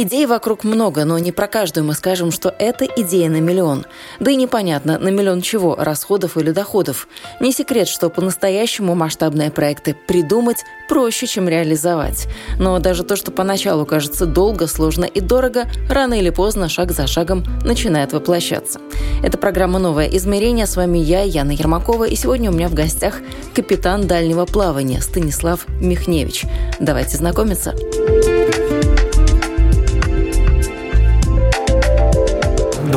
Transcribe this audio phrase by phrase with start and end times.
[0.00, 3.84] Идей вокруг много, но не про каждую мы скажем, что это идея на миллион.
[4.20, 7.08] Да и непонятно, на миллион чего, расходов или доходов.
[7.40, 12.28] Не секрет, что по-настоящему масштабные проекты придумать проще, чем реализовать.
[12.60, 17.08] Но даже то, что поначалу кажется долго, сложно и дорого, рано или поздно, шаг за
[17.08, 18.78] шагом, начинает воплощаться.
[19.24, 20.68] Это программа «Новое измерение».
[20.68, 23.16] С вами я, Яна Ермакова, и сегодня у меня в гостях
[23.52, 26.44] капитан дальнего плавания Станислав Михневич.
[26.78, 27.74] Давайте знакомиться.
[27.98, 28.17] Thank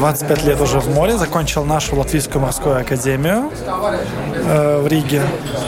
[0.02, 3.52] 25 лет уже в море, закончил нашу Латвийскую морскую академию
[4.34, 5.22] э, в Риге,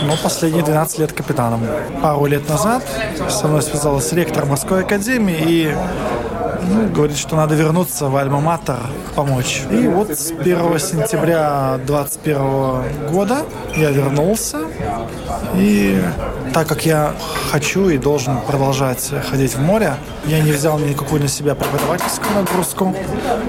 [0.07, 1.61] но последние 12 лет капитаном.
[2.01, 2.81] Пару лет назад
[3.29, 5.75] со мной связалась ректор морской академии и
[6.67, 8.79] ну, говорит, что надо вернуться в Альма-Матер
[9.13, 9.61] помочь.
[9.69, 14.61] И вот с 1 сентября 2021 года я вернулся.
[15.53, 16.01] И
[16.53, 17.13] так как я
[17.51, 22.95] хочу и должен продолжать ходить в море, я не взял никакую на себя преподавательскую нагрузку,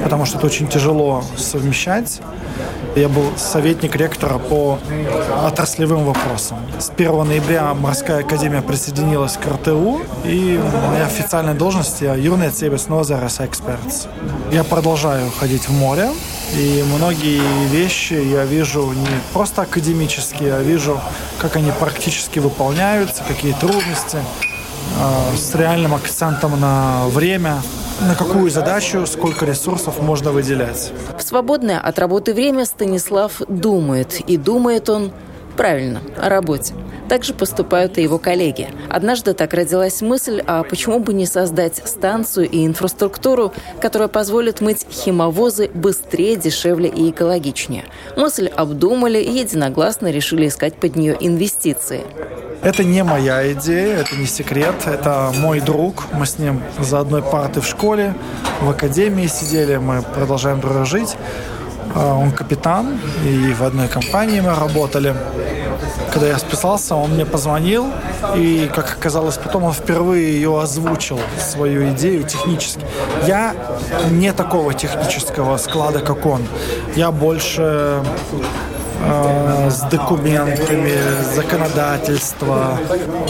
[0.03, 2.21] потому что это очень тяжело совмещать.
[2.97, 4.79] Я был советник ректора по
[5.45, 6.59] отраслевым вопросам.
[6.79, 12.89] С 1 ноября морская академия присоединилась к РТУ, и моя официальная должность я юный цебес
[12.89, 14.09] нозерес эксперт.
[14.53, 16.09] Я продолжаю ходить в море,
[16.57, 21.01] и многие вещи я вижу не просто академические, а вижу,
[21.39, 24.19] как они практически выполняются, какие трудности,
[25.01, 27.61] а, с реальным акцентом на время,
[28.01, 30.93] на какую задачу, сколько ресурсов можно выделять.
[31.19, 34.20] В свободное от работы время Станислав думает.
[34.20, 35.13] И думает он
[35.57, 36.75] правильно, о работе.
[37.09, 38.69] Также поступают и его коллеги.
[38.89, 44.87] Однажды так родилась мысль, а почему бы не создать станцию и инфраструктуру, которая позволит мыть
[44.91, 47.85] химовозы быстрее, дешевле и экологичнее.
[48.17, 52.03] Мысль обдумали и единогласно решили искать под нее инвестиции.
[52.63, 56.05] Это не моя идея, это не секрет, это мой друг.
[56.14, 58.14] Мы с ним за одной партой в школе,
[58.63, 61.14] в академии сидели, мы продолжаем дружить.
[61.95, 65.15] А, он капитан, и в одной компании мы работали.
[66.14, 67.89] Когда я списался, он мне позвонил,
[68.36, 72.86] и, как оказалось, потом он впервые ее озвучил, свою идею технически.
[73.27, 73.52] Я
[74.13, 76.42] не такого технического склада, как он.
[76.95, 78.01] Я больше
[79.07, 80.92] Э, с документами,
[81.35, 82.79] законодательство,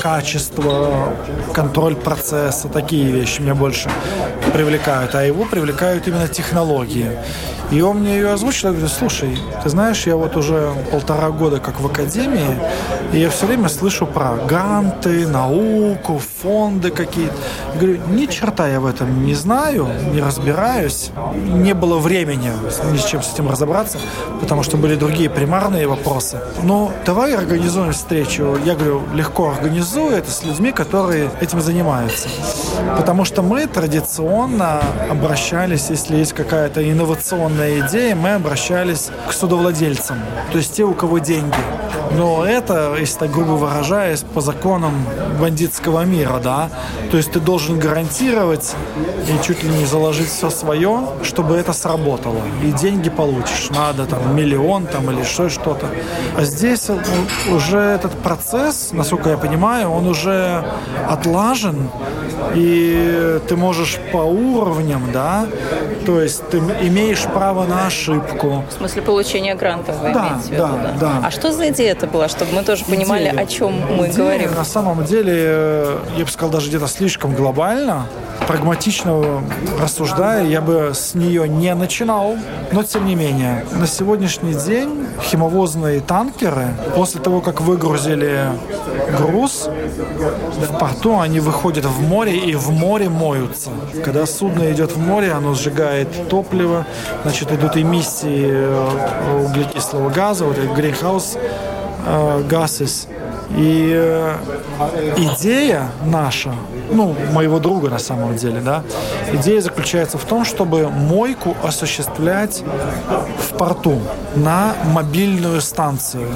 [0.00, 1.12] качество,
[1.52, 3.90] контроль процесса, такие вещи меня больше
[4.52, 5.14] привлекают.
[5.14, 7.10] А его привлекают именно технологии.
[7.70, 11.58] И он мне ее озвучил, я говорю, слушай, ты знаешь, я вот уже полтора года
[11.58, 12.58] как в академии,
[13.12, 17.34] и я все время слышу про гранты, науку, фонды какие-то.
[17.74, 21.10] Говорю, ни черта я в этом не знаю, не разбираюсь.
[21.34, 22.50] Не было времени
[22.92, 23.98] ни с чем с этим разобраться,
[24.40, 26.40] потому что были другие примарные вопросы.
[26.62, 28.56] Ну, давай организуем встречу.
[28.64, 32.28] Я говорю, легко организую это с людьми, которые этим занимаются.
[32.96, 34.80] Потому что мы традиционно
[35.10, 40.18] обращались, если есть какая-то инновационная идея, мы обращались к судовладельцам,
[40.50, 41.54] то есть те, у кого деньги.
[42.16, 44.92] Но это, если так грубо выражаясь, по законам
[45.40, 46.70] бандитского мира, да.
[47.10, 48.74] То есть ты должен гарантировать
[49.28, 52.40] и чуть ли не заложить все свое, чтобы это сработало.
[52.62, 53.70] И деньги получишь.
[53.70, 55.86] Надо там миллион там или что что-то.
[56.36, 56.90] А здесь
[57.50, 60.64] уже этот процесс, насколько я понимаю, он уже
[61.08, 61.90] отлажен,
[62.54, 65.46] и ты можешь по уровням, да,
[66.06, 68.64] то есть ты имеешь право на ошибку.
[68.70, 71.20] В смысле получения грантов вы да, имеете в виду, да, да.
[71.24, 73.40] А что за идея это была, чтобы мы тоже понимали, идея.
[73.40, 74.54] о чем мы идея, говорим?
[74.54, 78.06] На самом деле, я бы сказал, даже где-то слишком глобально
[78.46, 79.42] прагматично
[79.80, 82.36] рассуждая, я бы с нее не начинал.
[82.72, 88.48] Но, тем не менее, на сегодняшний день химовозные танкеры, после того, как выгрузили
[89.18, 93.70] груз в порту, они выходят в море и в море моются.
[94.04, 96.86] Когда судно идет в море, оно сжигает топливо,
[97.22, 101.38] значит, идут эмиссии э, углекислого газа, вот этот greenhouse
[102.06, 103.08] э, gases.
[103.56, 104.36] И э,
[105.16, 106.54] идея наша,
[106.90, 108.82] ну, моего друга на самом деле, да,
[109.32, 112.64] идея заключается в том, чтобы мойку осуществлять
[113.38, 114.00] в порту
[114.34, 116.28] на мобильную станцию.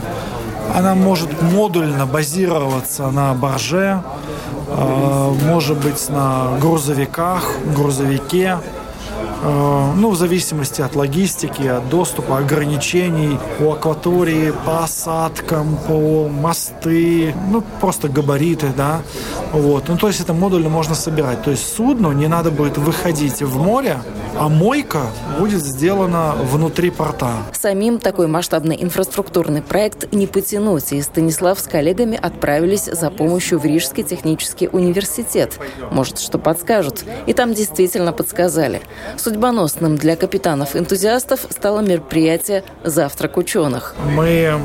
[0.77, 4.03] Она может модульно базироваться на барже,
[4.69, 7.43] э, может быть на грузовиках,
[7.75, 8.78] грузовике, Э,
[9.43, 17.63] ну, в зависимости от логистики, от доступа, ограничений по акватории, по осадкам, по мосты, ну,
[17.81, 19.01] просто габариты, да.
[19.53, 19.89] Вот.
[19.89, 21.43] Ну, то есть это модульно можно собирать.
[21.43, 24.01] То есть судну не надо будет выходить в море,
[24.37, 25.03] а мойка
[25.39, 27.33] будет сделана внутри порта.
[27.53, 33.65] Самим такой масштабный инфраструктурный проект не потянуть, и Станислав с коллегами отправились за помощью в
[33.65, 35.59] Рижский технический университет.
[35.91, 37.05] Может, что подскажут.
[37.27, 38.81] И там действительно подсказали.
[39.17, 43.95] Судьбоносным для капитанов-энтузиастов стало мероприятие «Завтрак ученых».
[44.15, 44.59] Мы э,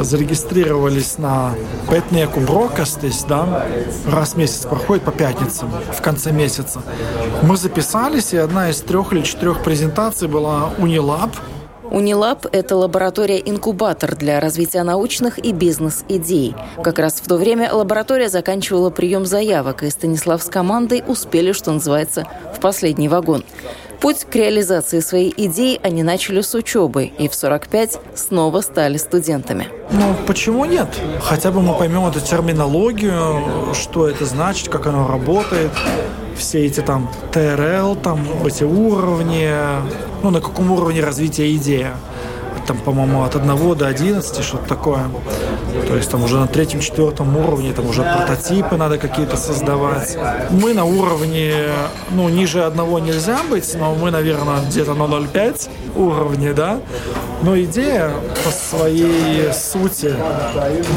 [0.00, 1.54] зарегистрировались на
[1.90, 3.66] Петнеку Брокастис, да,
[4.06, 6.82] раз в месяц проходит по пятницам, в конце месяца.
[7.42, 11.30] Мы записались, и одна из трех или четырех презентаций была Unilab,
[11.92, 16.54] Унилаб– это лаборатория-инкубатор для развития научных и бизнес-идей.
[16.82, 21.70] Как раз в то время лаборатория заканчивала прием заявок, и Станислав с командой успели, что
[21.70, 22.26] называется,
[22.56, 23.44] в последний вагон.
[24.00, 29.68] Путь к реализации своей идеи они начали с учебы и в 45 снова стали студентами.
[29.90, 30.88] Ну, почему нет?
[31.22, 35.70] Хотя бы мы поймем эту терминологию, что это значит, как оно работает
[36.36, 39.50] все эти там ТРЛ, там эти уровни,
[40.22, 41.94] ну, на каком уровне развития идея
[42.66, 45.02] там, по-моему, от 1 до 11, что-то такое.
[45.88, 50.16] То есть там уже на третьем-четвертом уровне, там уже прототипы надо какие-то создавать.
[50.50, 51.54] Мы на уровне,
[52.10, 56.78] ну, ниже одного нельзя быть, но мы, наверное, где-то на 0,5 уровне, да.
[57.42, 58.12] Но идея
[58.44, 60.14] по своей сути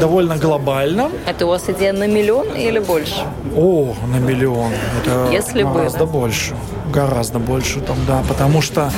[0.00, 1.10] довольно глобальна.
[1.26, 3.24] Это у вас идея на миллион или больше?
[3.56, 4.70] О, на миллион.
[5.02, 6.12] Это Если гораздо бы.
[6.20, 6.54] больше.
[6.92, 8.22] Гораздо больше там, да.
[8.28, 8.92] Потому что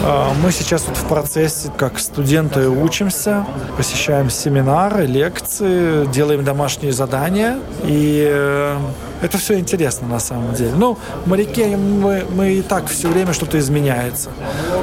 [0.00, 7.58] э, мы сейчас вот в процессе, как студенты, учимся, посещаем семинары, лекции, делаем домашние задания.
[7.84, 8.78] И э,
[9.22, 10.72] это все интересно на самом деле.
[10.74, 14.30] Ну, моряки, мы, мы и так все время что-то изменяется.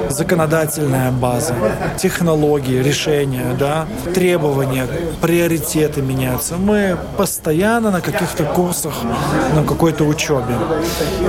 [0.10, 1.56] Законодательная база,
[1.98, 4.88] технологии, решения, да, требования,
[5.22, 6.56] приоритеты меняются.
[6.56, 8.94] Мы постоянно на каких-то курсах,
[9.56, 10.56] на какой-то учебе.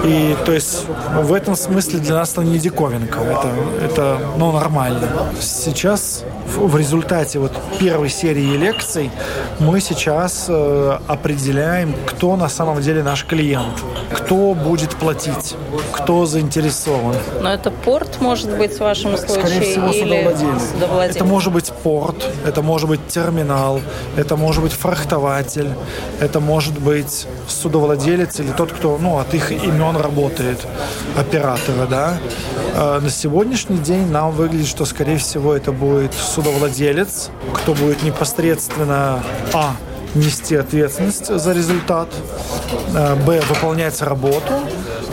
[0.04, 0.84] И то есть
[1.22, 3.20] в этом смысле для нас это не диковинка.
[3.20, 3.50] Это,
[3.84, 5.08] это ну, нормально.
[5.40, 6.24] Сейчас
[6.56, 9.10] в результате вот первой серии лекций
[9.58, 15.56] мы сейчас э, определяем, кто на самом деле наш клиент, кто будет платить,
[15.92, 17.14] кто заинтересован.
[17.42, 19.46] Но это порт, может быть, в вашем случае?
[19.46, 20.62] Скорее всего, или судовладелец.
[20.72, 21.16] судовладелец?
[21.16, 23.80] Это может быть порт, это может быть терминал,
[24.16, 25.70] это может быть фрахтователь,
[26.20, 30.66] это может быть судовладелец или тот, кто ну, от их имен работает,
[31.16, 31.86] оператора.
[31.86, 32.18] Да?
[32.74, 39.20] А на сегодняшний день нам выглядит, что, скорее всего, это будет судовладелец, кто будет непосредственно
[39.52, 39.74] а
[40.14, 42.08] нести ответственность за результат,
[42.94, 44.52] а, б выполнять работу,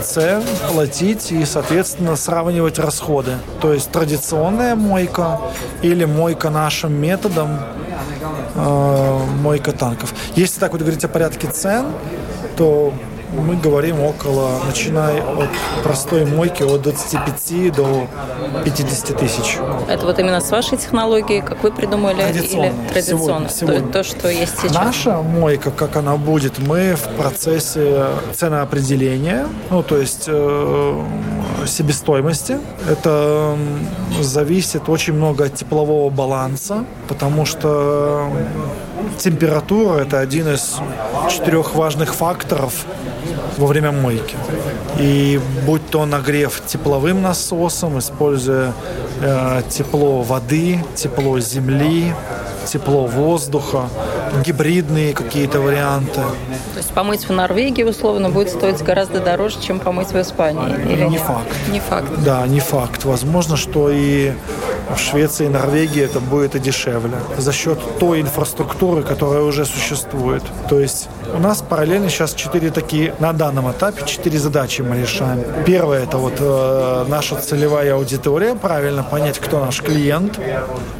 [0.04, 3.34] с платить и, соответственно, сравнивать расходы.
[3.60, 5.42] То есть традиционная мойка
[5.82, 7.60] или мойка нашим методом,
[8.54, 10.14] э, мойка танков.
[10.36, 11.88] Если так вот говорить о порядке цен,
[12.56, 12.94] то
[13.42, 15.50] мы говорим около, начиная от
[15.84, 18.08] простой мойки от 25 до
[18.64, 19.58] 50 тысяч.
[19.88, 22.22] Это вот именно с вашей технологией, как вы придумали?
[22.22, 22.66] Традиционно.
[22.66, 23.50] Или традиционно?
[23.50, 23.88] Сегодня, сегодня.
[23.88, 24.74] То, то, что есть сейчас?
[24.74, 31.02] Наша мойка, как она будет, мы в процессе ценоопределения, ну, то есть э,
[31.68, 32.60] себестоимости.
[32.90, 33.58] Это
[34.22, 38.30] зависит очень много от теплового баланса, потому что
[39.18, 40.78] температура– это один из
[41.30, 42.86] четырех важных факторов
[43.58, 44.36] во время мойки.
[45.00, 48.74] И будь то нагрев тепловым насосом, используя
[49.22, 52.14] э, тепло воды, тепло земли,
[52.66, 53.90] тепло воздуха,
[54.46, 56.22] гибридные какие-то варианты.
[56.74, 60.76] То есть помыть в Норвегии условно будет стоить гораздо дороже, чем помыть в Испании?
[60.92, 61.48] Или не факт.
[61.72, 62.12] Не факт.
[62.24, 63.06] Да, не факт.
[63.06, 64.34] Возможно, что и
[64.94, 70.44] в Швеции и Норвегии это будет и дешевле за счет той инфраструктуры, которая уже существует.
[70.70, 75.44] То есть у нас параллельно сейчас четыре такие, на данном этапе, четыре задачи мы решаем.
[75.66, 80.40] Первое– это вот э, наша целевая аудитория, правильно понять, кто наш клиент.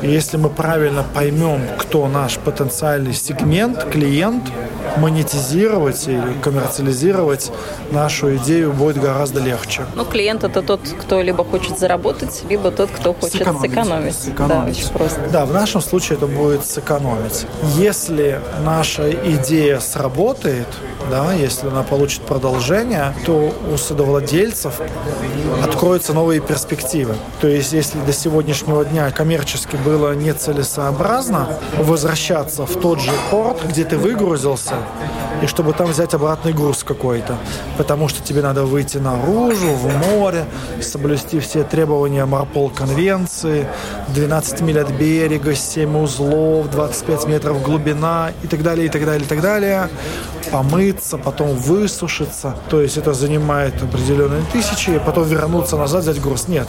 [0.02, 4.44] И если мы правильно поймем, кто наш потенциальный сегмент, клиент,
[4.98, 7.52] монетизировать или коммерциализировать
[7.92, 9.86] нашу идею будет гораздо легче.
[9.96, 13.62] Ну, клиент– это тот, кто либо хочет заработать, либо тот, кто хочет сэкономить.
[13.62, 13.85] сэкономить.
[14.12, 14.76] Сэкономить.
[14.76, 15.22] Да, очень просто.
[15.32, 17.46] Да, в нашем случае это будет сэкономить.
[17.76, 20.68] Если наша идея сработает,
[21.10, 24.74] да, если она получит продолжение, то у судовладельцев
[25.64, 27.16] откроются новые перспективы.
[27.42, 33.84] То есть, если до сегодняшнего дня коммерчески было нецелесообразно возвращаться в тот же порт, где
[33.86, 34.76] ты выгрузился,
[35.42, 37.38] и чтобы там взять обратный груз какой-то,
[37.78, 40.46] потому что тебе надо выйти наружу, в море,
[40.82, 42.70] соблюсти все требования Марпол
[43.66, 43.68] конвенции,
[44.14, 49.26] 12 миль от берега, 7 узлов, 25 метров глубина и так далее, и так далее,
[49.26, 49.90] и так далее
[50.52, 52.56] помыться, потом высушиться.
[52.70, 56.48] То есть это занимает определенные тысячи, потом вернуться назад, взять груз.
[56.48, 56.68] Нет.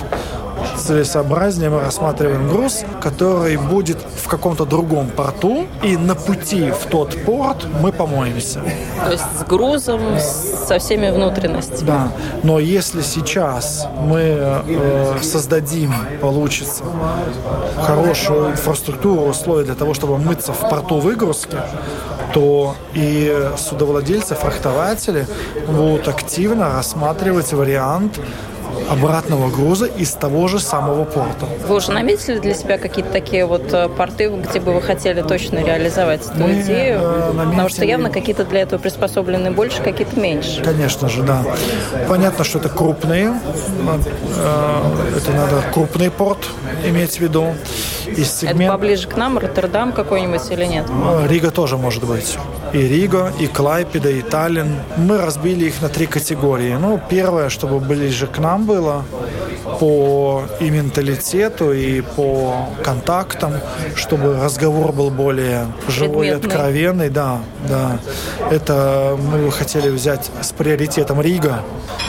[0.86, 7.16] Целесообразнее мы рассматриваем груз, который будет в каком-то другом порту, и на пути в тот
[7.24, 8.60] порт мы помоемся.
[9.04, 11.86] То есть с грузом, со всеми внутренностями.
[11.86, 12.12] Да.
[12.44, 16.84] Но если сейчас мы э, создадим, получится,
[17.82, 21.56] хорошую инфраструктуру, условия для того, чтобы мыться в порту выгрузки,
[22.32, 25.26] то и судовладельцы, фрахтователи
[25.66, 28.20] будут активно рассматривать вариант
[28.88, 31.46] обратного груза из того же самого порта.
[31.66, 35.58] Вы уже наметили для себя какие-то такие вот э, порты, где бы вы хотели точно
[35.64, 37.00] реализовать эту Мы идею?
[37.00, 37.50] Э, наметили...
[37.50, 40.62] Потому что явно какие-то для этого приспособлены больше, какие-то меньше.
[40.62, 41.42] Конечно же, да.
[42.08, 43.34] Понятно, что это крупные.
[44.36, 46.48] Э, это надо крупный порт
[46.84, 47.54] иметь в виду.
[48.06, 48.62] Из сегмент...
[48.62, 50.86] Это поближе к нам, Роттердам какой-нибудь или нет?
[51.28, 52.38] Рига тоже может быть.
[52.76, 54.68] И Рига, и Клайпеда, и Таллин.
[54.98, 56.74] Мы разбили их на три категории.
[56.74, 59.02] Ну, первое, чтобы ближе к нам было,
[59.78, 62.54] по и менталитету, и по
[62.84, 63.54] контактам,
[63.94, 66.50] чтобы разговор был более живой, Предметный.
[66.50, 67.10] откровенный.
[67.10, 67.98] Да, да.
[68.50, 71.60] Это мы хотели взять с приоритетом Рига.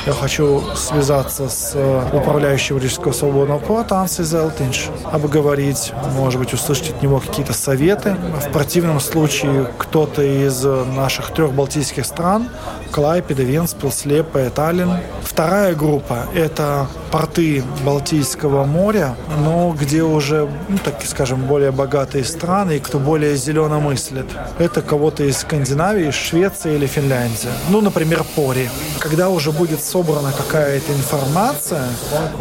[0.06, 6.92] Я хочу связаться с э, управляющим Рижского свободного порта Анси Зелтинш, обговорить, может быть, услышать
[6.92, 8.16] от него какие-то советы.
[8.48, 12.48] В противном случае кто-то из наших трех балтийских стран,
[12.92, 14.92] Клайпеда, Венспил, Слепа, Таллин.
[15.24, 22.78] Вторая группа– это порты Балтийского моря, но где уже, ну, так скажем, более богатые страны
[22.78, 24.26] и кто более зелено мыслит.
[24.58, 27.50] Это кого-то из Скандинавии, Швеции или Финляндии.
[27.70, 28.70] Ну, например, Пори.
[29.00, 31.86] Когда уже будет собрана какая-то информация,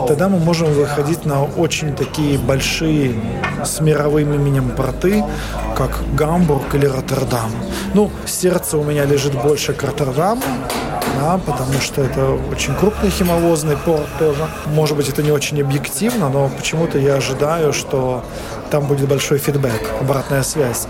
[0.08, 3.14] тогда мы можем выходить на очень такие большие
[3.64, 5.24] с мировым именем порты,
[5.76, 7.50] как Гамбург или Роттердам.
[7.94, 10.35] Ну, сердце у меня лежит больше к Роттердаму,
[11.20, 14.46] да, потому что это очень крупный химовозный порт тоже.
[14.66, 18.22] Может быть, это не очень объективно, но почему-то я ожидаю, что
[18.70, 20.86] там будет большой фидбэк, обратная связь.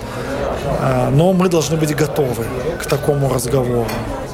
[0.81, 2.45] А, но мы должны быть готовы
[2.83, 3.89] к такому разговору.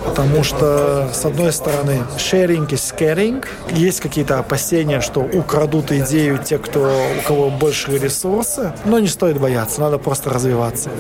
[0.05, 3.45] Потому что, с одной стороны, sharing is caring.
[3.71, 6.81] Есть какие-то опасения, что украдут идею те, кто,
[7.19, 8.73] у кого большие ресурсы.
[8.85, 10.91] Но не стоит бояться, надо просто развиваться.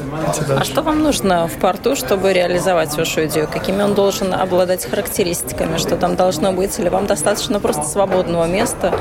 [0.48, 3.48] А что вам нужно в порту, чтобы реализовать вашу идею?
[3.52, 5.78] Какими он должен обладать характеристиками?
[5.78, 6.78] Что там должно быть?
[6.78, 8.94] Или вам достаточно просто свободного места,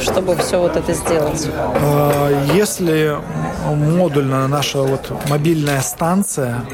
[0.00, 1.48] чтобы все вот это сделать?
[1.56, 3.16] А, если
[3.74, 6.64] модульная наша вот мобильная станция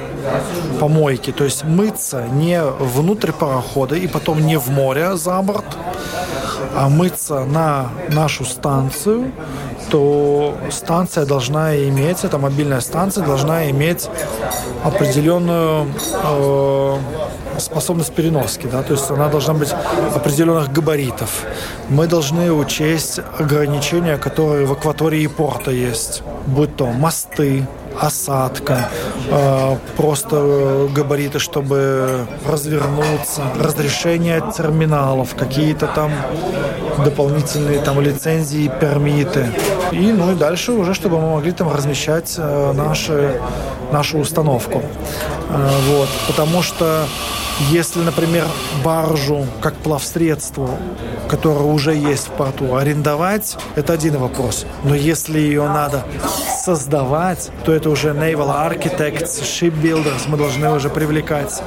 [0.80, 5.64] помойки, то есть мыться не внутрь парохода и потом не в море за борт,
[6.74, 9.32] а мыться на нашу станцию,
[9.90, 14.08] то станция должна иметь, эта мобильная станция должна иметь
[14.84, 15.86] определенную
[16.24, 16.96] э,
[17.58, 19.72] способность переноски, да, то есть она должна быть
[20.14, 21.44] определенных габаритов.
[21.88, 27.66] Мы должны учесть ограничения, которые в акватории порта есть, будь то мосты,
[28.00, 28.88] осадка,
[29.30, 36.10] э, просто габариты, чтобы развернуться, разрешение терминалов, какие-то там
[37.04, 39.46] дополнительные там лицензии, пермиты.
[39.92, 43.40] И, ну и дальше уже, чтобы мы могли там размещать э, наши,
[43.92, 44.82] нашу установку.
[45.50, 47.06] Э, вот, потому что
[47.70, 48.46] если, например,
[48.84, 50.70] баржу как плавсредство,
[51.28, 54.66] которое уже есть в порту, арендовать, это один вопрос.
[54.84, 56.04] Но если ее надо
[56.64, 61.62] создавать, то это уже naval architects, shipbuilders мы должны уже привлекать.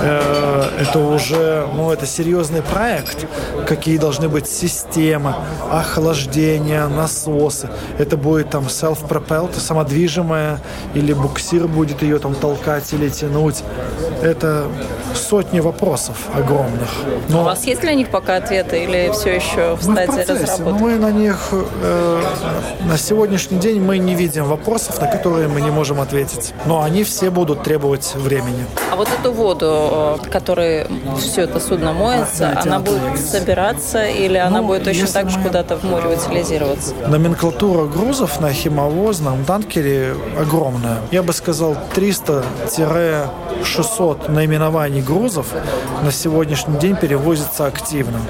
[0.00, 3.26] Э, это уже, ну, это серьезный проект.
[3.66, 5.34] Какие должны быть системы,
[5.70, 7.68] охлаждения, насосы.
[7.98, 10.60] Это будет там self-propelled, самодвижимая,
[10.94, 13.62] или буксир будет ее там толкать или тянуть.
[14.22, 14.66] Это
[15.26, 16.90] сотни вопросов огромных.
[17.28, 17.40] Но...
[17.40, 20.60] У вас есть для них пока ответы или все еще в стадии мы в разработки?
[20.60, 22.20] Но мы на них э,
[22.84, 26.54] на сегодняшний день мы не видим вопросов, на которые мы не можем ответить.
[26.66, 28.64] Но они все будут требовать времени.
[28.92, 30.86] А вот эту воду, э, которой
[31.18, 35.38] все это судно моется, а, она будет собираться или ну, она будет точно так же
[35.38, 35.46] мы...
[35.46, 36.94] куда-то в море утилизироваться?
[37.08, 40.98] Номенклатура грузов на химовозном танкере огромная.
[41.10, 45.15] Я бы сказал 300-600 наименований грузов
[46.02, 48.20] на сегодняшний день перевозится активно.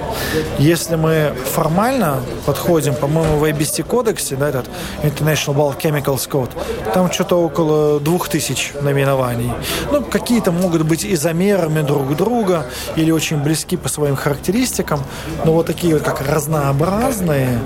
[0.58, 4.68] Если мы формально подходим, по-моему, в ABC кодексе, да, этот
[5.02, 6.50] International Bulk Chemicals Code,
[6.94, 9.52] там что-то около 2000 наименований.
[9.90, 12.66] Ну, какие-то могут быть изомерами друг друга
[12.96, 15.00] или очень близки по своим характеристикам,
[15.44, 17.58] но вот такие вот как разнообразные,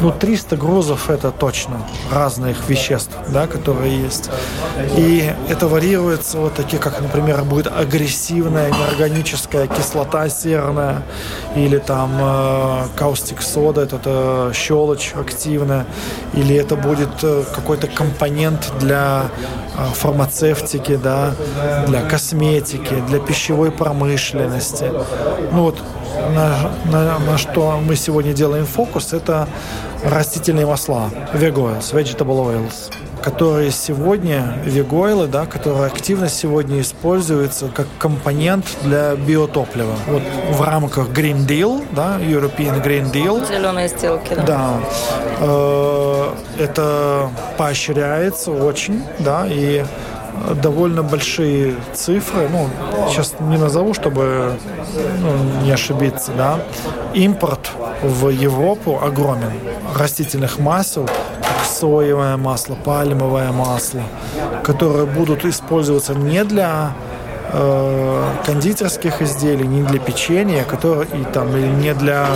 [0.00, 4.30] ну, 300 грузов это точно разных веществ, да, которые есть.
[4.96, 11.02] И это варьируется вот такие, как, например, будет агрессивная неорганическая кислота серная
[11.56, 15.86] или там э, каустик сода, это, это щелочь активная,
[16.34, 19.24] или это будет э, какой-то компонент для
[19.76, 21.34] э, фармацевтики, да,
[21.86, 24.90] для косметики, для пищевой промышленности.
[25.52, 25.82] Ну вот
[26.34, 29.48] на, на, на что мы сегодня делаем фокус, это
[30.04, 32.92] растительные масла, vegoils, vegetable oils,
[33.22, 39.94] которые сегодня, вегойлы, да, которые активно сегодня используются как компонент для биотоплива.
[40.08, 43.46] Вот в рамках Green Deal, да, European Green Deal.
[43.46, 44.42] Зеленые сделки, да.
[44.42, 44.80] Да.
[45.40, 49.84] Э, это поощряется очень, да, и
[50.62, 52.48] довольно большие цифры.
[52.50, 52.68] Ну,
[53.08, 54.54] сейчас не назову, чтобы
[55.20, 56.58] ну, не ошибиться, да.
[57.14, 57.70] Импорт
[58.02, 59.52] в Европу огромен.
[59.94, 64.02] Растительных масел, как соевое масло, пальмовое масло,
[64.64, 66.92] которые будут использоваться не для
[67.52, 72.26] э, кондитерских изделий, не для печенья, которые и там или не для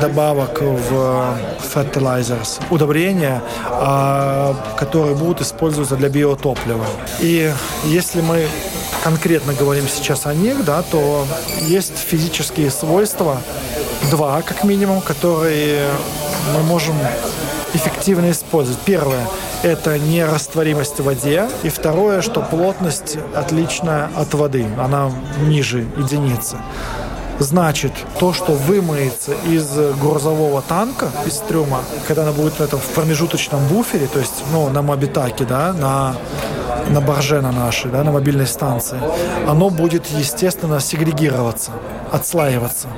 [0.00, 1.38] добавок в
[1.74, 6.84] fertilizers, удобрения, а, которые будут использоваться для биотоплива.
[7.20, 7.52] И
[7.84, 8.46] если мы
[9.04, 11.24] конкретно говорим сейчас о них, да, то
[11.62, 13.40] есть физические свойства,
[14.10, 15.88] два как минимум, которые
[16.54, 16.96] мы можем
[17.74, 18.80] эффективно использовать.
[18.80, 19.26] Первое–
[19.62, 21.48] это нерастворимость в воде.
[21.62, 24.66] И второе, что плотность отличная от воды.
[24.78, 25.10] Она
[25.46, 26.56] ниже единицы.
[27.38, 33.64] Значит, то, что вымоется из грузового танка, из трюма, когда она будет это, в промежуточном
[33.68, 36.16] буфере, то есть ну, на Мобитаке, да, на
[36.90, 38.98] на барже на нашей, да, на мобильной станции,
[39.46, 41.72] оно будет, естественно, сегрегироваться,
[42.12, 42.88] отслаиваться.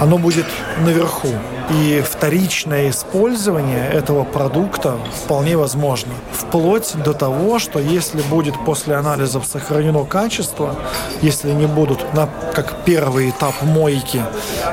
[0.00, 0.46] Оно будет
[0.78, 1.28] наверху.
[1.70, 6.12] И вторичное использование этого продукта вполне возможно.
[6.32, 10.74] Вплоть до того, что если будет после анализов сохранено качество,
[11.22, 14.22] если не будут, на, как первый этап мойки,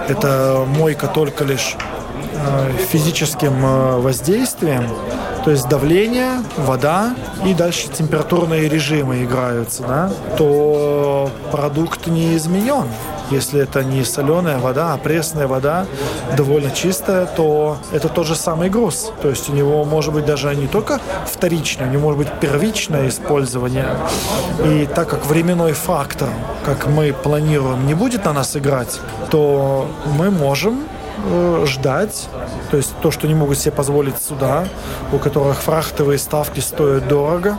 [0.08, 1.76] это мойка только лишь
[2.34, 4.90] э, физическим э, воздействием,
[5.48, 12.84] то есть давление, вода и дальше температурные режимы играются, да, то продукт не изменен.
[13.32, 15.86] Если это не соленая вода, а пресная вода,
[16.36, 19.14] довольно чистая, то это тот же самый груз.
[19.22, 23.08] То есть у него может быть даже не только вторичное, у него может быть первичное
[23.08, 23.96] использование.
[24.66, 26.28] И так как временной фактор,
[26.66, 30.84] как мы планируем, не будет на нас играть, то мы можем
[31.30, 32.28] э, ждать.
[32.72, 34.68] То есть то, что не могут себе позволить суда,
[35.12, 37.58] у которых фрахтовые ставки стоят дорого,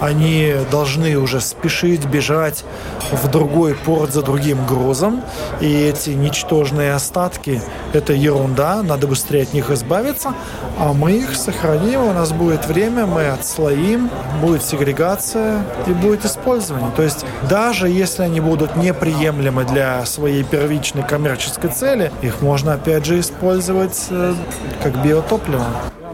[0.00, 2.64] они должны уже спешить, бежать
[3.12, 5.22] в другой порт за другим грузом.
[5.60, 7.60] И эти ничтожные остатки–
[7.92, 10.34] это ерунда, надо быстрее от них избавиться.
[10.78, 14.10] А мы их сохраним, у нас будет время, мы отслоим,
[14.40, 16.90] будет сегрегация и будет использование.
[16.96, 23.04] То есть даже если они будут неприемлемы для своей первичной коммерческой цели, их можно опять
[23.04, 24.34] же использовать э,
[24.82, 25.66] как биотопливо.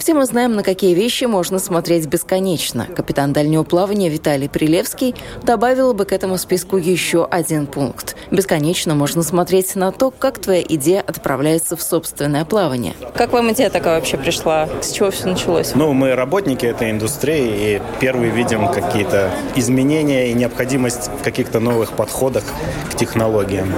[0.07, 2.87] Все мы знаем, на какие вещи можно смотреть бесконечно.
[2.87, 8.15] Капитан дальнего плавания Виталий Прилевский добавил бы к этому списку еще один пункт.
[8.31, 12.95] Бесконечно можно смотреть на то, как твоя идея отправляется в собственное плавание.
[13.17, 14.69] Как вам идея такая вообще пришла?
[14.81, 15.75] С чего все началось?
[15.75, 21.95] Ну, мы работники этой индустрии и первые видим какие-то изменения и необходимость в каких-то новых
[21.95, 22.45] подходах
[22.93, 23.73] к технологиям.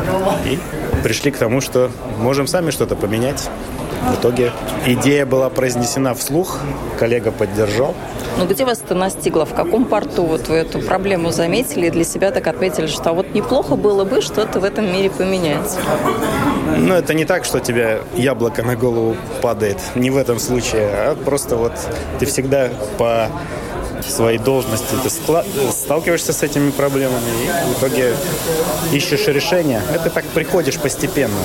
[0.44, 0.58] И
[1.02, 3.48] пришли к тому, что можем сами что-то поменять.
[4.02, 4.52] В итоге
[4.86, 6.58] идея была произнесена вслух,
[6.98, 7.94] коллега поддержал.
[8.38, 9.44] Ну где вас это настигло?
[9.44, 13.34] В каком порту вот вы эту проблему заметили и для себя так отметили, что вот
[13.34, 15.76] неплохо было бы что-то в этом мире поменять?
[16.76, 19.78] Ну, это не так, что тебе яблоко на голову падает.
[19.94, 21.72] Не в этом случае, а просто вот
[22.20, 23.28] ты всегда по
[24.10, 25.10] своей должности, ты
[25.70, 28.14] сталкиваешься с этими проблемами и в итоге
[28.92, 29.82] ищешь решение.
[29.94, 31.40] Это так приходишь постепенно.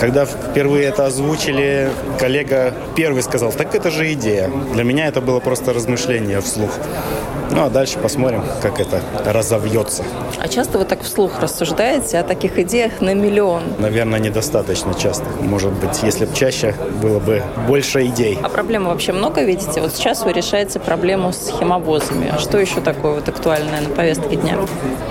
[0.00, 4.50] Когда впервые это озвучили, коллега первый сказал, так это же идея.
[4.72, 6.70] Для меня это было просто размышление вслух.
[7.52, 10.04] Ну, а дальше посмотрим, как это разовьется.
[10.38, 13.62] А часто вы так вслух рассуждаете о таких идеях на миллион?
[13.78, 15.24] Наверное, недостаточно часто.
[15.40, 18.38] Может быть, если бы чаще, было бы больше идей.
[18.40, 19.80] А проблем вообще много видите?
[19.80, 22.32] Вот сейчас вы решаете проблему с химовозами.
[22.34, 24.56] А что еще такое вот актуальное на повестке дня?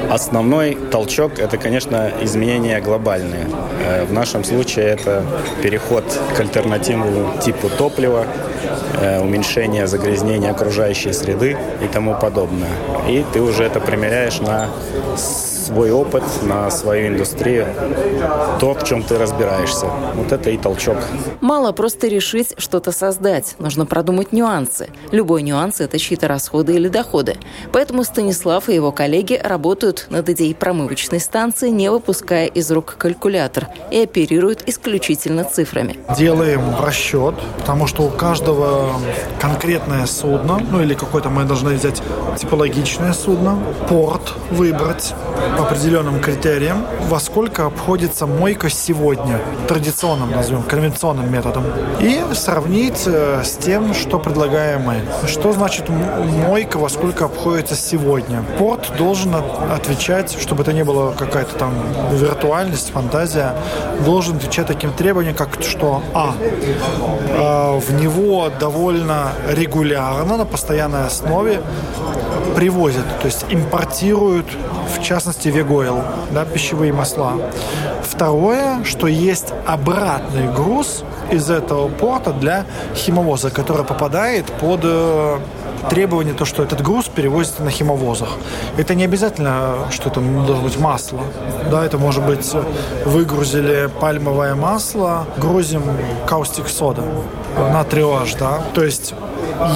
[0.10, 3.48] Основной толчок– это, конечно, изменения глобальные.
[3.86, 5.24] Э, в нашем случае это
[5.62, 6.04] переход
[6.36, 8.26] к альтернативному типу топлива,
[9.02, 12.72] э, уменьшение загрязнения окружающей среды и тому подобное.
[13.08, 14.70] И ты уже это примеряешь на
[15.70, 17.68] свой опыт, на свою индустрию,
[18.60, 19.86] то, в чем ты разбираешься.
[20.16, 20.98] Вот это и толчок.
[21.42, 23.56] Мало просто решить что-то создать.
[23.60, 24.90] Нужно продумать нюансы.
[25.12, 27.38] Любой нюанс– это чьи-то расходы или доходы.
[27.72, 33.68] Поэтому Станислав и его коллеги работают над идеей промывочной станции, не выпуская из рук калькулятор
[33.92, 36.00] и оперируют исключительно цифрами.
[36.18, 38.94] Делаем расчет, потому что у каждого
[39.40, 42.02] конкретное судно, ну или какое-то мы должны взять
[42.40, 45.14] типологичное судно, порт выбрать,
[45.60, 51.66] по определенным критериям, во сколько обходится мойка сегодня, традиционным, назовем, конвенционным методом,
[52.00, 55.02] и сравнить э, с тем, что предлагаем мы.
[55.28, 58.42] Что значит мойка, во сколько обходится сегодня?
[58.58, 61.74] Порт должен отвечать, чтобы это не было какая-то там
[62.14, 63.54] виртуальность, фантазия,
[64.06, 66.36] должен отвечать таким требованиям, как что А.
[66.40, 71.60] Э, в него довольно регулярно, на постоянной основе
[72.56, 74.48] привозят, то есть импортируют,
[74.96, 77.34] в частности, вегойл, да, пищевые масла.
[78.04, 85.38] Второе, что есть обратный груз из этого порта для химовоза, который попадает под э,
[85.90, 88.30] требование, то, что этот груз перевозится на химовозах.
[88.78, 91.22] Это не обязательно, что это должно быть масло.
[91.72, 92.52] Да, это может быть
[93.06, 95.84] выгрузили пальмовое масло, грузим
[96.28, 97.04] каустик сода,
[97.58, 98.62] натриош, да.
[98.74, 99.14] То есть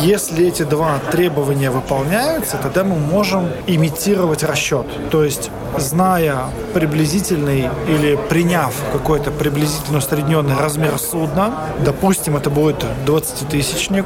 [0.03, 4.85] если эти два требования выполняются, тогда мы можем имитировать расчет.
[5.09, 14.05] То есть, зная приблизительный или приняв какой-то приблизительно усредненный размер судна, допустим, это будет 20-тысячник,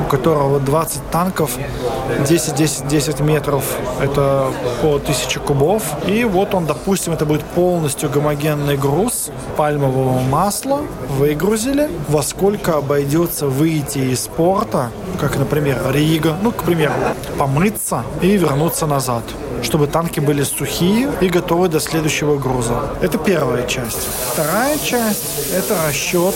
[0.00, 1.52] у которого 20 танков,
[2.28, 3.64] 10-10-10 метров,
[4.00, 5.82] это по 1000 кубов.
[6.06, 13.46] И вот он, допустим, это будет полностью гомогенный груз пальмового масла, выгрузили, во сколько обойдется
[13.46, 16.94] выйти из порта как, например, Рига, ну, к примеру,
[17.38, 19.24] помыться и вернуться назад
[19.62, 22.90] чтобы танки были сухие и готовы до следующего груза.
[23.00, 24.06] Это первая часть.
[24.32, 26.34] Вторая часть– это расчет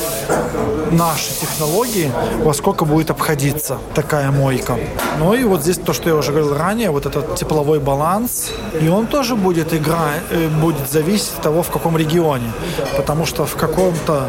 [0.91, 2.11] нашей технологии,
[2.43, 4.79] во сколько будет обходиться такая мойка.
[5.19, 8.89] Ну и вот здесь то, что я уже говорил ранее, вот этот тепловой баланс, и
[8.89, 12.51] он тоже будет играть, э, будет зависеть от того, в каком регионе.
[12.97, 14.29] Потому что в каком-то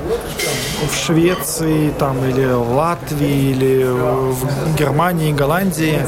[0.87, 5.99] в Швеции там, или в Латвии, или в Германии, Голландии,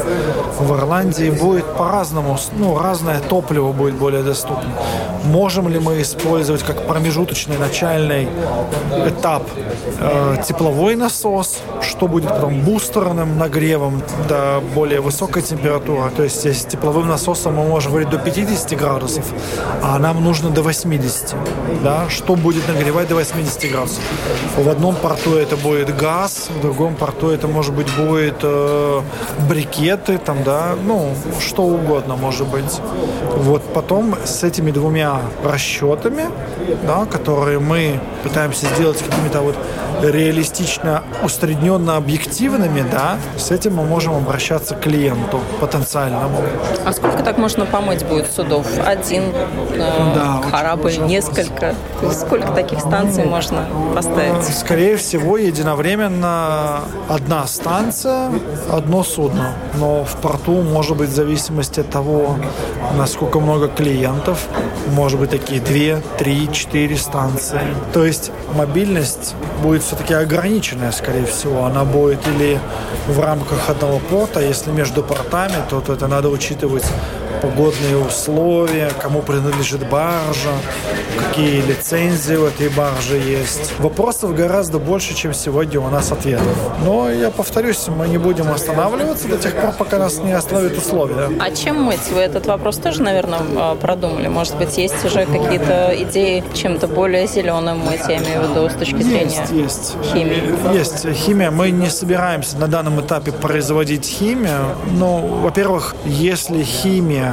[0.59, 4.69] в Ирландии будет по-разному, ну, разное топливо будет более доступно.
[5.25, 8.27] Можем ли мы использовать как промежуточный начальный
[9.07, 9.43] этап
[9.99, 16.09] э, тепловой насос, что будет потом бустерным нагревом до более высокой температуры.
[16.15, 19.25] То есть с тепловым насосом мы можем говорить до 50 градусов,
[19.81, 21.35] а нам нужно до 80.
[21.83, 22.05] Да?
[22.09, 24.03] Что будет нагревать до 80 градусов?
[24.65, 29.01] В одном порту это будет газ, в другом порту это может быть будет э,
[29.47, 32.81] брикеты, там, да, ну, что угодно может быть.
[33.35, 36.23] Вот потом с этими двумя расчетами,
[36.87, 39.55] да, которые мы пытаемся сделать какими-то вот
[40.01, 46.39] реалистично усредненно объективными, да, с этим мы можем обращаться к клиенту потенциальному.
[46.83, 48.65] А сколько так можно помыть будет судов?
[48.83, 49.25] Один
[49.73, 51.75] э, да, корабль, несколько?
[52.01, 54.54] Есть сколько таких станций ну, можно поставить?
[54.55, 58.31] Скорее всего, единовременно одна станция,
[58.71, 59.53] одно судно.
[59.73, 62.37] Но в порту может быть в зависимости от того,
[62.97, 64.47] насколько много клиентов,
[64.93, 67.59] может быть такие две, три, четыре станции.
[67.91, 71.65] То есть мобильность будет все-таки ограниченная, скорее всего.
[71.65, 72.57] Она будет или
[73.07, 76.85] в рамках одного порта, если между портами, то, то это надо учитывать
[77.41, 80.51] погодные условия, кому принадлежит баржа,
[81.27, 83.73] какие лицензии у этой баржи есть.
[83.79, 86.45] Вопросов гораздо больше, чем сегодня у нас ответов.
[86.83, 91.29] Но я повторюсь, мы не будем останавливаться до тех пор, пока нас не остановят условия.
[91.39, 92.11] А чем мыть?
[92.11, 94.27] Вы этот вопрос тоже, наверное, а, продумали?
[94.27, 98.73] Может быть, есть уже какие-то идеи чем-то более зеленым мыть, я имею в виду, с
[98.73, 99.95] точки зрения есть, есть.
[100.13, 100.73] химии?
[100.73, 101.51] Есть химия.
[101.51, 104.75] Мы не собираемся на данном этапе производить химию.
[104.91, 107.24] Но, во-первых, если химия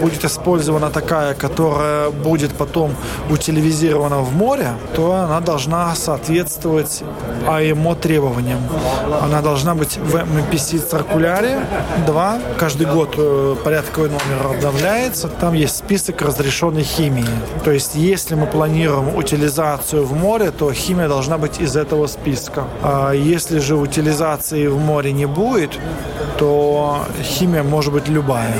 [0.00, 2.94] будет использована такая, которая будет потом
[3.30, 7.02] утилизирована в море, то она должна соответствовать
[7.46, 8.60] АМО требованиям.
[9.22, 11.60] Она должна быть в MPC циркуляре
[12.06, 12.38] 2.
[12.58, 15.28] Каждый год э, порядковый номер обновляется.
[15.28, 17.26] Там есть список разрешенной химии.
[17.64, 22.64] То есть, если мы планируем утилизацию в море, то химия должна быть из этого списка.
[22.82, 25.78] А если же утилизации в море не будет,
[26.38, 28.54] то химия может быть любая.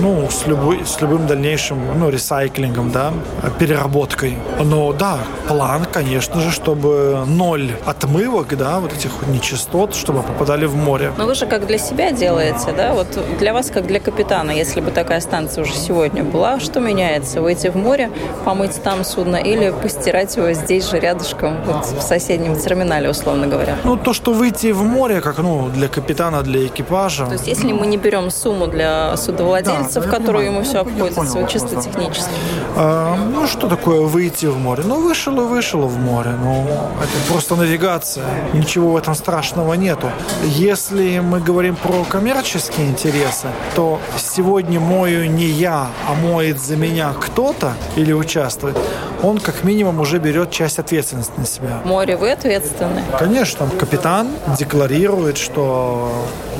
[0.00, 3.12] Ну, с, любой, с любым дальнейшим ну, ресайклингом, да,
[3.58, 4.38] переработкой.
[4.62, 5.18] Но да,
[5.48, 11.12] план, конечно же, чтобы ноль отмывок, да, вот этих нечистот, чтобы попадали в море.
[11.18, 12.92] Но вы же как для себя делаете, да?
[12.94, 13.08] Вот
[13.40, 17.40] для вас, как для капитана, если бы такая станция уже сегодня была, что меняется?
[17.40, 18.10] Выйти в море,
[18.44, 23.76] помыть там судно или постирать его здесь же рядышком, вот в соседнем терминале, условно говоря?
[23.82, 26.97] Ну, то, что выйти в море, как, ну, для капитана, для экипажа.
[27.26, 31.46] То есть, если мы не берем сумму для судовладельцев, да, которую ему все обходится, понял,
[31.46, 32.30] чисто вопрос, технически?
[32.76, 34.82] А, ну, что такое выйти в море?
[34.86, 36.30] Ну, вышел и вышел в море.
[36.42, 38.24] Ну, это просто навигация.
[38.52, 40.10] Ничего в этом страшного нету.
[40.44, 47.12] Если мы говорим про коммерческие интересы, то сегодня мою не я, а моет за меня
[47.20, 48.76] кто-то или участвует,
[49.22, 51.80] он как минимум уже берет часть ответственности на себя.
[51.84, 53.02] Море вы ответственны?
[53.18, 53.68] Конечно.
[53.78, 56.12] Капитан декларирует, что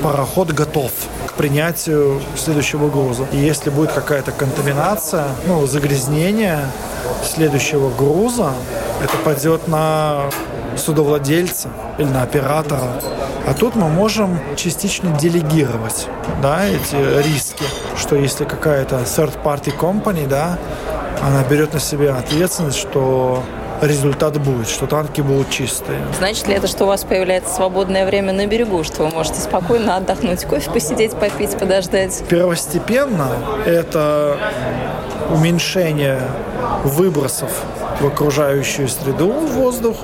[0.03, 0.91] пароход готов
[1.27, 3.27] к принятию следующего груза.
[3.33, 6.61] И если будет какая-то контаминация, ну, загрязнение
[7.25, 8.53] следующего груза,
[9.03, 10.31] это пойдет на
[10.77, 13.01] судовладельца или на оператора.
[13.47, 16.07] А тут мы можем частично делегировать
[16.43, 17.65] да, эти риски,
[17.97, 20.59] что если какая-то third-party company, да,
[21.23, 23.43] она берет на себя ответственность, что
[23.81, 25.99] результат будет, что танки будут чистые.
[26.19, 29.97] Значит ли это, что у вас появляется свободное время на берегу, что вы можете спокойно
[29.97, 32.23] отдохнуть, кофе посидеть, попить, подождать?
[32.29, 33.29] Первостепенно
[33.67, 34.39] это
[35.31, 36.21] уменьшение
[36.85, 37.51] выбросов
[38.01, 39.97] в окружающую среду, в воздух.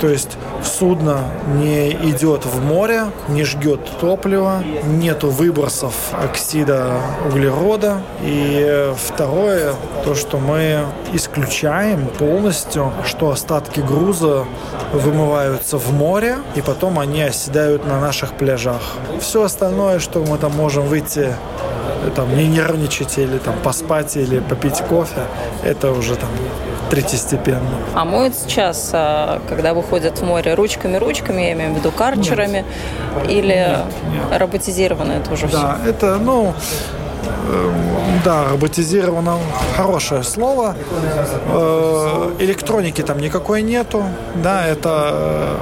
[0.00, 1.24] То есть судно
[1.56, 8.02] не идет в море, не жгет топливо, нету выбросов оксида углерода.
[8.22, 9.74] И второе,
[10.04, 14.44] то, что мы исключаем полностью, что остатки груза
[14.92, 18.80] вымываются в море, и потом они оседают на наших пляжах.
[19.20, 21.34] Все остальное, что мы там можем выйти
[22.16, 25.22] там, не нервничать или там, поспать или попить кофе,
[25.62, 26.30] это уже там
[26.90, 27.60] третьестепенно.
[27.94, 32.64] А моют сейчас, а, когда выходят в море ручками-ручками, я имею в виду карчерами,
[33.16, 33.30] нет.
[33.30, 34.38] или нет, нет.
[34.40, 35.58] роботизировано это уже да, все?
[35.60, 36.52] Да, это, ну,
[37.48, 37.74] эм,
[38.24, 39.38] да, роботизировано
[39.76, 40.74] хорошее слово.
[41.48, 44.04] Э, электроники там никакой нету.
[44.42, 45.56] Да, это э,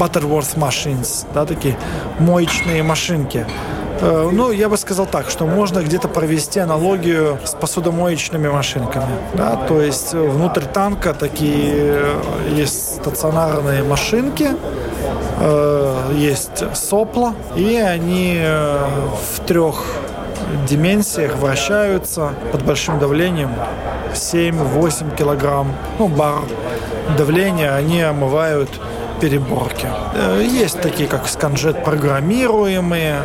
[0.00, 1.76] Butterworth Machines, да, такие
[2.18, 3.46] моечные машинки.
[4.00, 9.16] Э, ну, я бы сказал так, что можно где-то провести аналогию с посудомоечными машинками.
[9.34, 9.56] Да?
[9.56, 12.20] То есть внутрь танка такие э,
[12.54, 14.50] есть стационарные машинки,
[15.40, 18.40] э, есть сопла, и они
[19.34, 19.84] в трех
[20.68, 23.50] дименсиях вращаются под большим давлением
[24.12, 25.72] 7-8 килограмм.
[25.98, 26.42] Ну, бар
[27.16, 28.68] давления, они омывают
[29.20, 29.88] переборки.
[30.42, 33.20] Есть такие, как сканжет программируемые,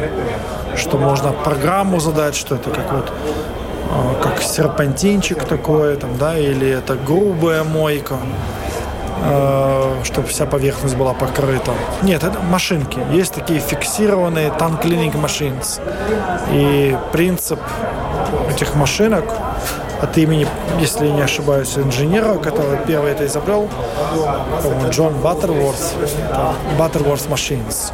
[0.76, 3.12] что можно программу задать, что это как вот
[3.92, 8.18] а, как серпантинчик такой, там, да, или это грубая мойка,
[9.24, 11.72] а, чтобы вся поверхность была покрыта.
[12.02, 13.00] Нет, это машинки.
[13.12, 15.82] Есть такие фиксированные cleaning machines.
[16.52, 17.60] И принцип
[18.50, 19.26] этих машинок
[20.02, 20.48] от имени,
[20.80, 23.70] если не ошибаюсь, инженера, который первый это изобрел,
[24.90, 25.94] Джон Баттерворс,
[26.78, 27.92] Баттерворс Machines.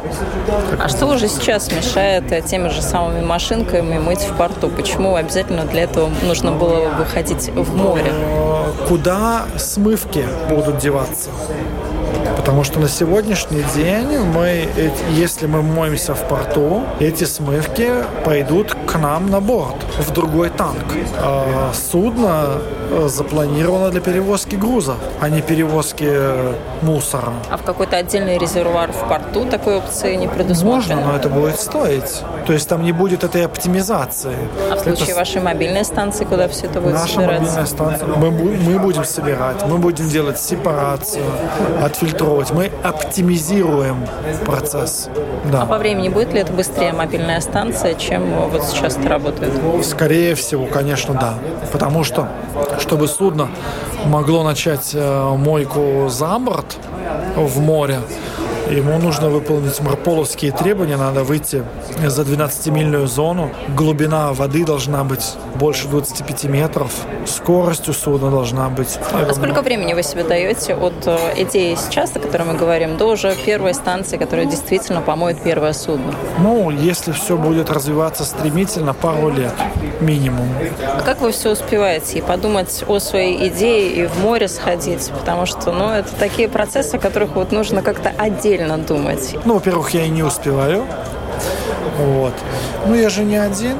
[0.78, 4.68] А что уже сейчас мешает э, теми же самыми машинками мыть в порту?
[4.68, 8.12] Почему обязательно для этого нужно было выходить в море?
[8.88, 11.30] Куда смывки будут деваться?
[12.36, 14.68] Потому что на сегодняшний день мы,
[15.10, 17.90] если мы моемся в порту, эти смывки
[18.24, 20.84] пойдут к нам на борт, в другой танк.
[21.18, 26.08] А судно э, запланировано для перевозки груза, а не перевозки
[26.82, 27.32] мусора.
[27.50, 30.96] А в какой-то отдельный резервуар в порту такой опции не предусмотрено?
[30.96, 32.22] Можно, но это будет стоить.
[32.46, 34.36] То есть там не будет этой оптимизации.
[34.70, 35.16] А в случае это...
[35.16, 37.40] вашей мобильной станции, куда все это будет Наша собираться?
[37.40, 41.24] мобильная станция, мы, мы будем собирать, мы будем делать сепарацию,
[41.82, 42.52] отфильтровать.
[42.52, 44.06] Мы оптимизируем
[44.46, 45.08] процесс.
[45.50, 45.62] Да.
[45.62, 49.52] А по времени будет ли это быстрее мобильная станция, чем вот сейчас это работает?
[49.84, 51.34] Скорее всего, конечно, да.
[51.72, 52.28] Потому что,
[52.78, 53.48] чтобы судно
[54.06, 56.78] могло начать э, мойку за борт
[57.36, 58.00] в море,
[58.70, 61.64] Ему нужно выполнить марполовские требования, надо выйти
[62.04, 63.50] за 12-мильную зону.
[63.68, 66.92] Глубина воды должна быть больше 25 метров.
[67.26, 68.98] Скорость у судна должна быть.
[69.12, 73.06] А сколько времени вы себе даете от э, идеи сейчас, о которой мы говорим, до
[73.06, 76.14] уже первой станции, которая действительно помоет первое судно?
[76.38, 79.52] Ну, если все будет развиваться стремительно, пару лет
[80.00, 80.48] минимум.
[80.82, 82.18] А как вы все успеваете?
[82.18, 85.10] И подумать о своей идее, и в море сходить?
[85.18, 89.36] Потому что, ну, это такие процессы, о которых вот нужно как-то отдельно думать.
[89.44, 90.84] Ну, во-первых, я и не успеваю.
[91.98, 92.34] Вот.
[92.86, 93.76] Ну, я же не один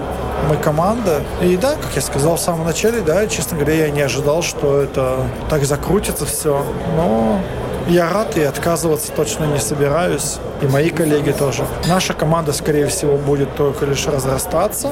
[0.48, 1.22] мы команда.
[1.42, 4.80] И да, как я сказал в самом начале, да, честно говоря, я не ожидал, что
[4.80, 6.64] это так закрутится все.
[6.96, 7.40] Но
[7.88, 10.36] я рад и отказываться точно не собираюсь.
[10.60, 11.64] И мои коллеги тоже.
[11.86, 14.90] Наша команда, скорее всего, будет только лишь разрастаться,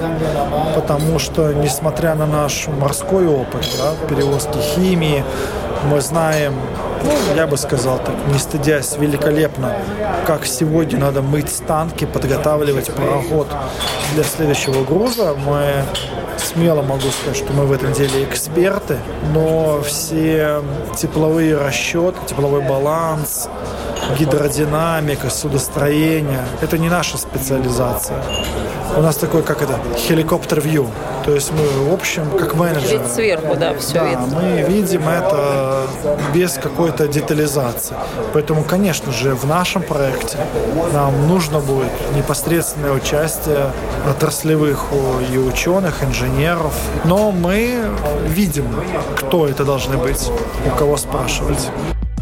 [0.74, 5.24] потому что, несмотря на наш морской опыт, да, перевозки химии,
[5.90, 6.54] мы знаем,
[7.36, 9.76] я бы сказал так, не стыдясь, великолепно,
[10.26, 13.48] как сегодня надо мыть танки, подготавливать пароход
[14.14, 15.34] для следующего груза.
[15.34, 15.84] Мы
[16.38, 18.98] смело могу сказать, что мы в этом деле эксперты,
[19.34, 20.62] но все
[20.96, 23.48] тепловые расчеты, тепловой баланс,
[24.18, 28.22] гидродинамика, судостроение– это не наша специализация.
[28.96, 30.86] У нас такой, как это, хеликоптер-вью.
[31.24, 32.98] То есть мы, в общем, как менеджеры.
[32.98, 34.26] Вид сверху, да, все да, видно.
[34.40, 35.86] мы видим это
[36.32, 37.96] без какой-то детализации.
[38.32, 40.38] Поэтому, конечно же, в нашем проекте
[40.94, 43.72] нам нужно будет непосредственное участие
[44.08, 44.84] отраслевых
[45.32, 46.74] и ученых, инженеров.
[47.04, 47.84] Но мы
[48.28, 48.66] видим,
[49.16, 50.30] кто это должны быть,
[50.64, 51.70] у кого спрашивать.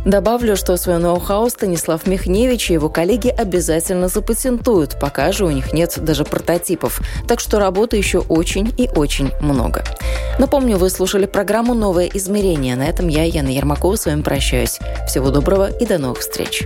[0.04, 5.72] Добавлю, что свой ноу-хау Станислав Михневич и его коллеги обязательно запатентуют, пока же у них
[5.72, 7.00] нет даже прототипов.
[7.26, 9.82] Так что работы еще очень и очень много.
[10.38, 12.76] Напомню, вы слушали программу «Новое измерение».
[12.76, 14.78] На этом я, Яна Ермакова, с вами прощаюсь.
[15.06, 16.64] Всего доброго и до новых встреч.